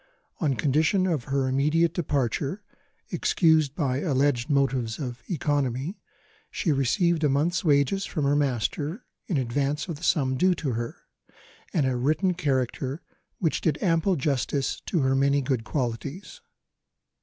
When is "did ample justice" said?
13.61-14.81